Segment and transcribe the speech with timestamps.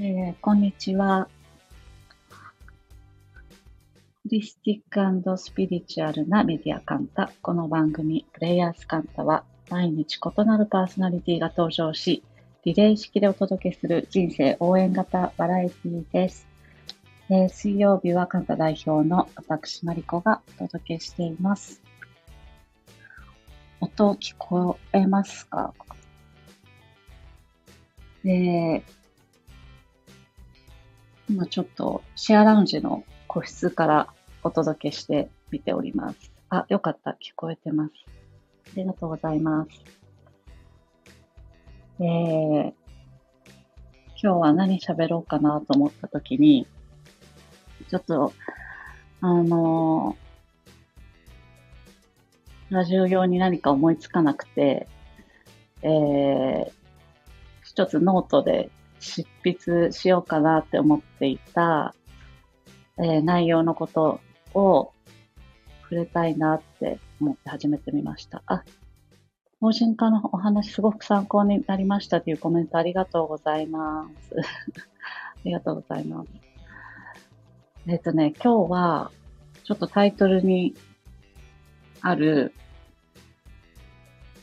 [0.00, 1.26] えーこんにちは。
[2.30, 2.30] ホ
[4.26, 7.32] リスティックスピリチュアルなメディアカンタ。
[7.42, 12.22] この番組、プレイヤースカンタは、毎日異なるパーソナリティが登場し、
[12.64, 16.46] リレー式でお届けする人生応援型バラエティです。
[17.28, 21.82] えー水曜日はカンタ代表の私、マリコがお届けしています。
[23.80, 25.74] 音聞こえますか？
[28.22, 28.84] で、
[31.28, 34.08] 今ちょっとシェアラウンジの個室から
[34.42, 36.32] お届けしてみております。
[36.50, 37.12] あ、よかった。
[37.12, 37.92] 聞こえてます。
[38.06, 39.70] ありがとうございます。
[42.00, 42.72] えー、
[44.20, 46.66] 今日は何喋ろうかなと思ったときに、
[47.90, 48.32] ちょっと、
[49.20, 50.28] あのー
[52.70, 54.86] ラジオ用に何か思いつかなくて、
[55.80, 56.70] えー、
[57.62, 61.94] 一つノートで執筆しようかなって思っていた、
[62.98, 64.20] えー内容のこと
[64.54, 64.92] を
[65.82, 68.42] 触れたいなって思って始めてみました。
[68.46, 68.64] あ、
[69.60, 74.34] 法人化のお話すごく参考になりましたというコメントありがとうございます。
[74.38, 74.42] あ
[75.44, 76.30] りがとうございます。
[77.86, 79.10] えっ、とね、今日は
[79.64, 80.74] ちょっとタイトルに
[82.02, 82.52] ある、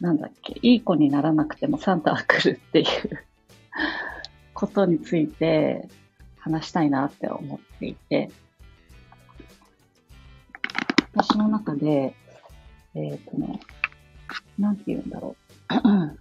[0.00, 2.86] なんだっけ、いい子にならなくてもサンタは来るっていう
[4.62, 5.88] ことについて
[6.38, 8.30] 話したいなって思っていて、
[11.12, 12.14] 私の中で、
[12.94, 13.58] えっ、とね、
[14.56, 15.34] なんて言うんだろ
[15.68, 15.72] う。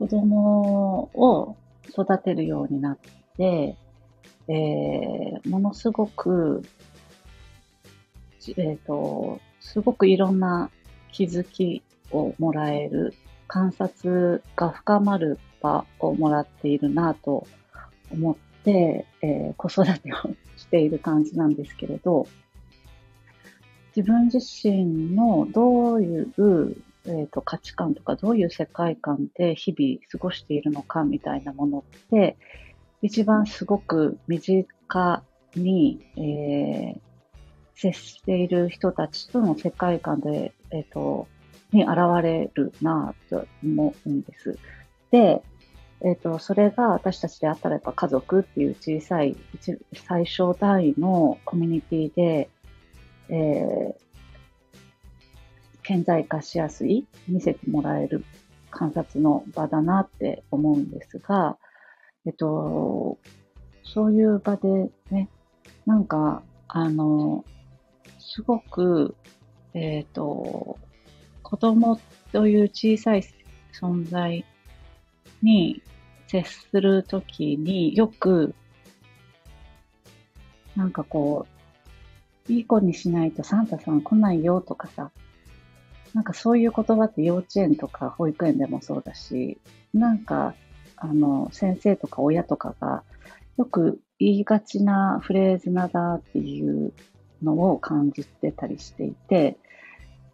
[0.00, 1.56] 子供を
[1.90, 2.98] 育てるようになっ
[3.36, 3.76] て、
[4.48, 6.64] えーものすごく、
[8.56, 10.70] えっ、と、すごくいろんな
[11.12, 13.14] 気づきをもらえる、
[13.52, 17.48] 観察が深まる場をもらっているなと
[18.12, 20.16] 思って、えー子育てを
[20.56, 22.28] している感じなんですけれど、
[23.96, 32.36] 自分自身のどういう、えー、と価値観とかどういう世界観で日々過ごしているのかみたいなものって、
[33.02, 35.24] 一番すごく身近
[35.56, 37.00] に、えー
[37.74, 41.26] 接している人たちとの世界観で、えっ、と、
[41.72, 44.58] に現れるなぁと思うんです。
[45.10, 45.42] で、
[46.02, 49.36] えっ、と、それが私たちであったらやっぱ家族っていう小さい、
[49.94, 52.48] 最小単位のコミュニティで、
[53.28, 54.10] えー
[55.82, 58.24] 顕在化しやすい、見せてもらえる
[58.70, 61.58] 観察の場だなって思うんですが、
[62.26, 63.18] えっと、
[63.82, 65.28] そういう場でね、
[65.86, 67.44] なんか、あの、
[68.20, 69.16] すごく、
[69.74, 70.78] えっ、と、
[71.50, 71.98] 子供
[72.30, 73.24] という小さい
[73.72, 74.44] 存在
[75.42, 75.82] に
[76.28, 78.54] 接するときによく、
[80.76, 81.46] なんかこ
[82.48, 85.10] う、いい子にしないとサンタさん来ないよとかさ、
[86.14, 89.58] なんかそういう言葉って幼稚園とか保育園でもそうだし、
[89.92, 90.54] なんか、
[90.96, 93.02] あの、先生とか親とかが
[93.58, 96.92] よく言いがちなフレーズなだっていう
[97.42, 99.56] のを感じてたりしていて、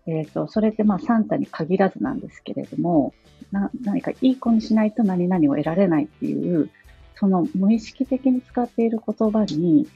[0.07, 3.13] えっ、と、それってまあサンタに限らずなんですけれども、
[3.51, 6.71] な何かいい子にしないと何々を得られないっていう、
[7.17, 9.89] その無意識的に使っている言葉に、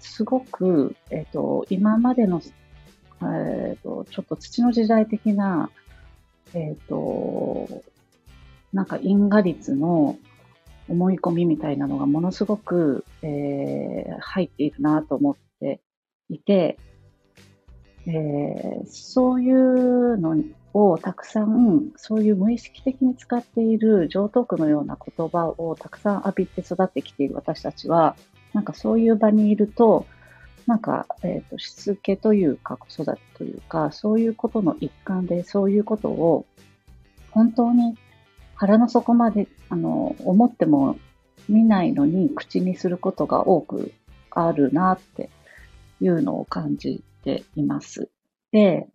[0.00, 2.42] すごく、えっ、と、今までの、
[3.22, 5.70] えっ、と、ちょっと土の時代的な、
[6.54, 7.82] えっ、と、
[8.72, 10.18] なんか因果率の
[10.88, 15.80] 思い込みみたいなのがものすごく、えー入っているなと思って
[16.28, 16.78] いて、
[18.08, 20.36] えーそういうの
[20.72, 28.16] をたくさん、そういう無意識的に使っている上等句のような言葉をたくさん浴びて育ってきている私たちは、
[28.54, 30.06] なんかそういう場にいると、
[30.66, 36.46] なんか、えっ、と、しつけというか、子育てというか、そういうことの一環で、そういうことを、
[37.30, 37.96] 本当に
[38.54, 40.98] 腹の底まで、あの、思っても
[41.48, 43.92] 見ないのに口にすることが多く
[44.30, 45.30] あるなって
[46.00, 47.02] いうのを感じ
[47.36, 48.08] ています。
[48.52, 48.88] で、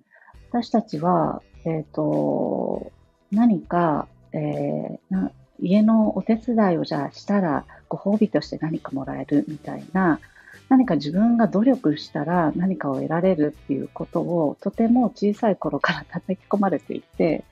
[0.50, 2.92] 私たちは、えっ、と、
[3.32, 10.20] 何か、えーな家のお手伝いをじゃあしたらご褒美として何かもらえるみたいな、
[10.68, 17.46] 何か自分が努力したら何かを得られるっていうことをとても小さい頃から叩き込まれていて、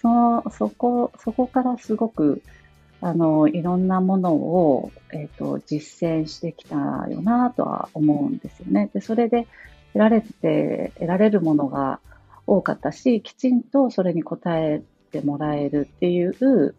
[0.00, 2.42] その、そこ、そこからすごく、
[3.00, 6.76] あの、いろんなものを、えっ、と、実践してきた
[7.08, 8.90] よなとは思うんですよね。
[8.92, 9.46] で、それで
[9.94, 12.00] 得られて、得られるものが
[12.46, 14.82] 多かったし、きちんとそれに応え
[15.12, 16.74] てもらえるっていう、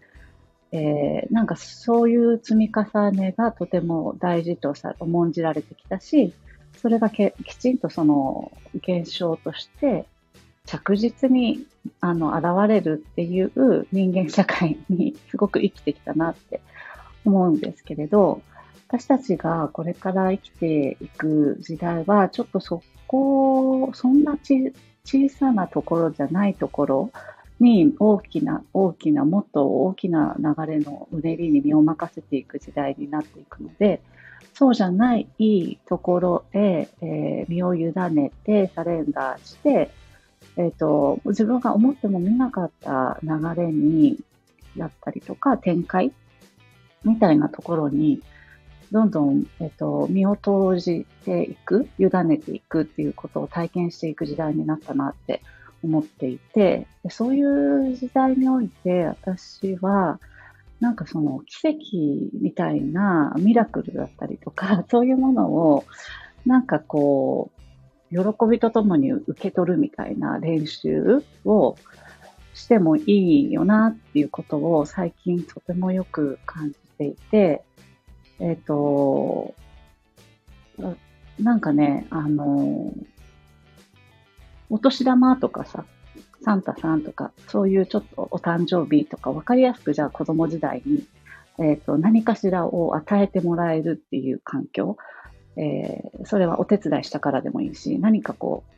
[0.71, 6.33] えー、なんかそういう積み重ねがとても大事とさ重んじられてきたし、
[6.81, 10.05] それがけきちんとその現象として
[10.65, 11.65] 着実に
[12.01, 16.59] あの現れるっていう人間社会にすごく生きてきたなって
[17.23, 18.41] 思うんですけれど、
[18.87, 24.73] 私たちがこれから生きていく時代は、ちょっとそこ、そんなち
[25.03, 27.11] 小さなところじゃないところ
[27.59, 34.01] に大きな、大きな、もっと大きな流れのうねりに身を任せていく時代になっていくので、
[34.53, 39.91] そうじゃないいいところへ、えー、身を委ねて、サレンダーして、
[40.57, 44.17] えっ、ー、と、自分が思っても見なかった流れに、
[44.77, 46.11] だったりとか、展開
[47.03, 48.21] みたいなところに、
[48.91, 55.41] どんどん、えっ、と、身を投じていく、委ねていくっていうことを体験していく時代になったなって
[55.83, 57.43] 思っていて、そうい
[57.91, 60.19] う時代において私は、
[60.79, 61.77] なんかその奇跡
[62.41, 65.85] みたいなミラクルだったりとか、 そういうものを、
[66.45, 67.55] なんかこう、
[68.11, 71.75] 喜びとともに受け取るみたいな練習を
[72.53, 77.63] してもいいよなっていうことを最近とてもよく感じていて、
[78.39, 79.55] えっ、ー、と、
[81.39, 82.93] なんかね、あの、
[84.69, 85.85] お年玉とかさ、
[86.41, 91.03] サンタさんとか、そういうちょっとお誕生日とか、わかりやすくじゃあ子供時代に、
[91.59, 94.97] えっ、ー、と、何かしらを与えてもらえるっていう環境、
[95.57, 98.71] えー、それはお手伝いしたからでもいいし、何かこう、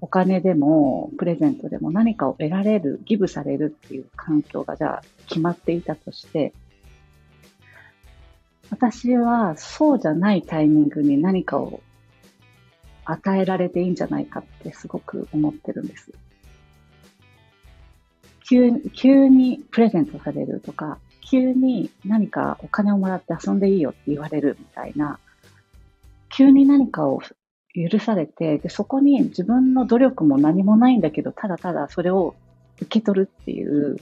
[0.00, 6.52] お金でも、プレゼントでも何かを得られる、ギブされるっていう環境がじゃあ決まっていたとして、
[8.70, 11.80] 私はそうじゃないタイミングに何かを
[13.04, 16.12] 与えられていいんじゃないかってすごく思ってるんです。
[18.48, 25.18] 急急にプレゼントされるとか、急に何かお金をもらって遊んでいいよって言われるみたいな、
[26.28, 27.20] 急に何かを
[27.74, 32.34] 許されて、でそこに自分の努力も何もないんだけど、ただただそれを
[32.80, 33.96] 受け取るっていう、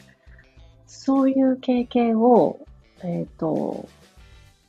[0.86, 2.58] そういう経験を、
[3.02, 3.88] えっ、ー、と、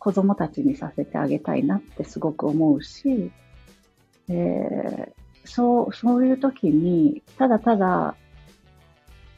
[0.04, 3.32] 子供たちにさせてあげたいなってすごく思うし、
[4.28, 5.12] えー、
[5.46, 8.16] そう、そういう時に、ただただ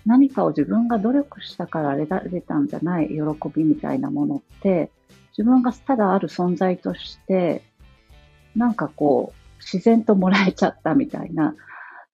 [0.08, 3.16] 何かを自分が努力したから得られたんじゃない喜
[3.56, 4.90] びみたいなものって、
[5.38, 7.62] 自分がただある存在として
[8.56, 11.56] なんかこう、自然ともらえちゃったみたいな、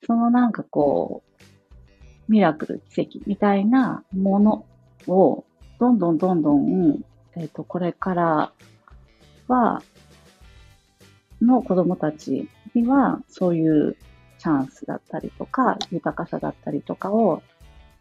[0.06, 4.66] そのなんかこう、ミラクル、奇跡みたいなもの
[5.08, 5.46] を、
[5.80, 7.02] どんどんどんどん、
[7.36, 8.52] えっ、ー、と、これから
[9.48, 9.82] は、
[11.42, 13.96] の子供たちには、そういう
[14.38, 17.42] チャンスだったりとか、豊かさだったりとかを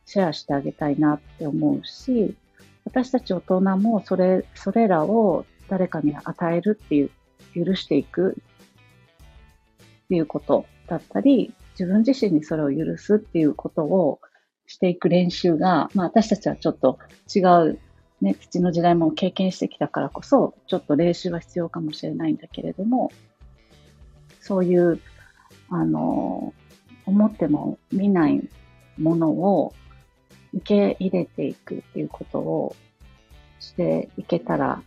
[0.06, 2.36] シェアしてあげたいなって思うし、
[2.84, 7.10] 私たち大人もそれ、それらを誰かに与えるっていう
[7.54, 8.36] 許していく
[10.04, 14.20] っていうことだったり、自分自身にそれを許すっていうことを
[14.66, 16.98] していく練習が、まあ私たちはちょっと
[17.34, 17.40] 違
[17.70, 17.78] う
[18.20, 23.10] ね、土の時代も経験してきたからこそ、ちょっと練習は必要かもしれないんだけれども、
[24.40, 25.00] そういう、
[25.70, 26.52] あの、
[27.06, 28.48] 思っても見ない
[28.98, 29.74] ものを
[30.52, 32.76] 受け入れていくっていうことを
[33.58, 34.82] していけたら、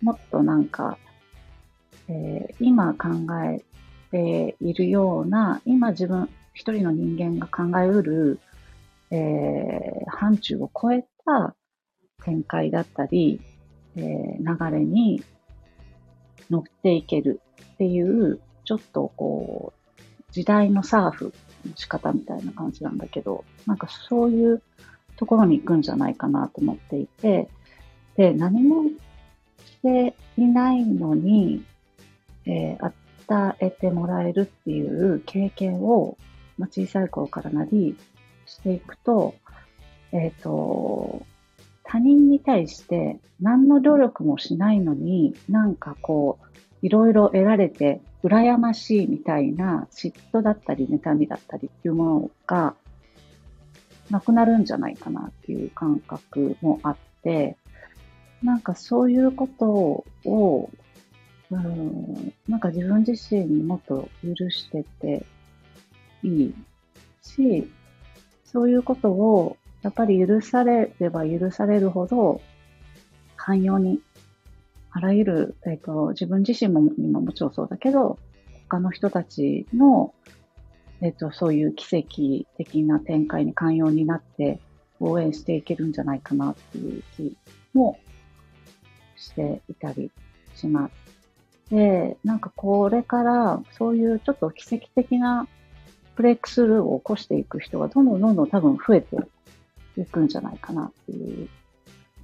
[0.00, 0.98] もっとなんか
[2.08, 3.08] えー、今考
[3.44, 3.62] え
[4.10, 8.40] ているような、今自分一人の人間が考えうる、
[9.10, 11.54] えー、範疇を超えた
[12.24, 13.40] 展開だったり、
[13.96, 15.22] えー、流れに
[16.50, 17.40] 乗っていける
[17.74, 19.92] っていう、ちょっとこう、
[20.32, 21.34] 時代のサーフ
[21.68, 24.62] の仕方みたいな感じなんだけど、なんかそういう
[25.16, 27.48] ところに行くんじゃないかなと思っていて、
[28.16, 28.84] で、何も
[29.64, 31.64] していないのに、
[32.46, 32.92] えー、
[33.28, 36.16] 与えてもらえるっていう経験を、
[36.58, 37.96] まあ、小さい頃からなり
[38.46, 39.34] していくと、
[40.12, 41.22] えっ、ー、と、
[41.92, 46.46] 他人に対して何の努力もしないのに、なんかこう、
[46.80, 52.74] いろいろ得られて羨ましいみたいな嫉妬だったり妬みだったりっていうものが
[54.08, 57.58] なくなるんじゃないかなっていう感覚もあって、
[58.42, 59.66] なんかそういうこと
[60.24, 60.70] を
[61.50, 65.26] うん、なんか自分自身にもっと許してて
[66.22, 66.54] いい
[67.20, 67.70] し、
[68.46, 72.40] そういうことをやっぱり許されれば許されるほど
[73.44, 74.00] 寛容に、
[74.92, 78.18] あらゆる、えっ、ー、と、自分自身も今もちろんそうだけど、
[78.68, 80.14] 他の人たちの、
[81.00, 84.60] えっ、ー、と、そういう奇跡的な展開に寛容になって
[85.00, 87.36] 応援していけるんじゃないかなっていう気
[87.74, 87.98] も
[89.16, 90.12] していたり
[90.54, 91.74] します。
[91.74, 95.48] で、なんかこれからそういうちょっと奇跡的な
[96.14, 99.16] ブレイクスルーを起こしていく人がどんどんどんどん多分増えて
[99.96, 101.48] いくんじゃないかなっていう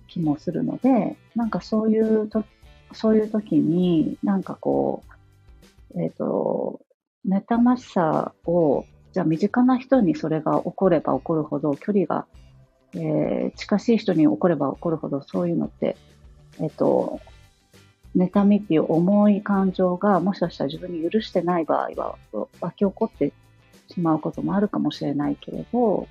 [0.07, 2.45] 気もするので、なんかそういうと、
[2.93, 5.05] そういう時に、なんかこ
[5.95, 6.81] う、えっ、ー、と、
[7.27, 12.27] 妬ましさを、じゃあ身近な人にそれが起これば起こるほど、距離が、
[12.95, 15.97] えー、近しい人に起これば起こるほど、そういうのって、
[16.61, 17.21] えっ、ー、と、
[18.17, 22.17] 妬みっていう重い感情がもしかしたら自分に許してない場合は
[22.61, 23.33] 湧き起こって
[23.93, 26.09] しまうこともあるかもしれないけれど、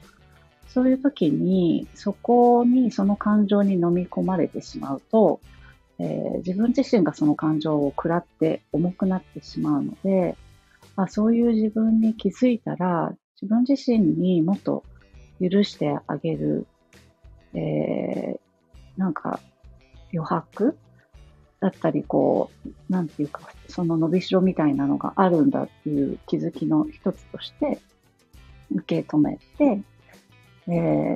[0.67, 5.39] そういう時に、そこに、その感情に飲み込まれてしまうと、
[5.99, 10.35] えー、自分自身がその感情を食らって重くなってしまうので、
[10.95, 14.83] あそういう自分に気づいたら、自分自身にもっと
[15.39, 16.67] 許してあげる、
[17.53, 19.39] えー、なんか
[20.13, 20.77] 余白？
[21.59, 27.79] だったり、こう、なんていうか、その伸びしろみたいなのがあるんだっていう気づきの一つとして
[28.71, 29.81] 受け止めて、
[30.67, 30.71] え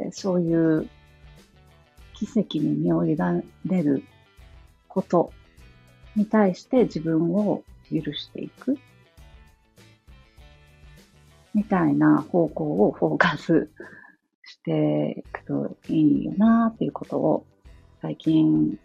[0.08, 0.89] ー、そういう
[2.13, 3.17] 奇跡に身を委
[3.65, 4.03] ねる
[4.88, 5.31] こと
[6.15, 8.77] に対して自分を許していく
[11.53, 13.70] みたいな方向をフォーカス
[14.43, 17.46] していくといいよなっていうことを
[18.01, 18.79] 最近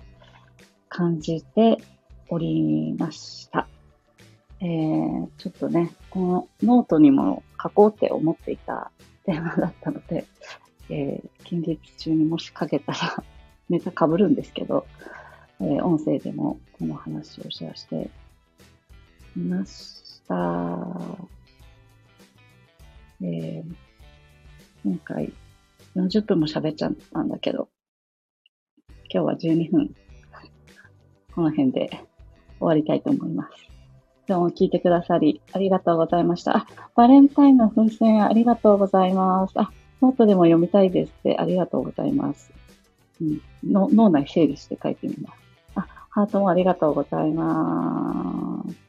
[0.88, 1.78] 感じて
[2.28, 3.68] おりました。
[4.60, 8.90] えー、ちょっとね、このノートにも書こうって思っていた
[9.26, 10.24] テーマだったので、
[10.88, 13.24] えー、近日中にもしかけたら
[13.68, 14.86] ネタ被るんですけど、
[15.60, 18.08] えー、音声でもこの話をシェアして
[19.34, 20.34] みました。
[23.20, 23.74] えー、
[24.84, 25.32] 今回
[25.96, 27.68] 40分も喋っちゃったんだけど、
[29.12, 29.96] 今日は12分、
[31.34, 33.75] この辺で終わりたいと思います。
[34.28, 36.56] 今日も聞いてくださりありがとうございました。
[36.56, 36.66] あ、
[36.96, 39.52] バレンタインの風船ありがとうございます。
[39.54, 39.70] あ、
[40.02, 42.52] ノートでも読みたいですってありがとうございます。
[43.20, 45.38] うん、の脳内整理して書いてみます。
[45.76, 48.86] あ、ハートもありがとうございます。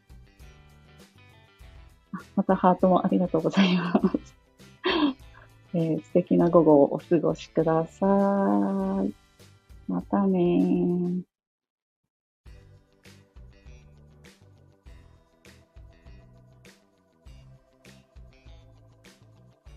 [2.36, 4.36] またハートもありがとうございます。
[5.76, 9.14] えー、素敵な午後をお過ごしください。
[9.88, 11.37] またねー。